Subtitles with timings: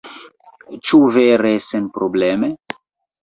[0.87, 2.49] Ĉu vere senprobleme?